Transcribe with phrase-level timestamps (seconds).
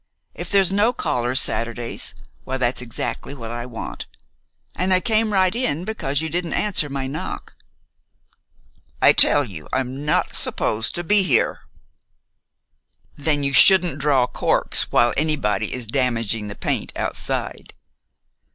[0.33, 4.07] If there's no callers Saturdays, why, that's exactly what I want,
[4.73, 7.53] and I came right in because you didn't answer my knock."
[8.99, 11.59] "I tell you I'm not supposed to be here."
[13.15, 17.75] "Then you shouldn't draw corks while anybody is damaging the paint outside."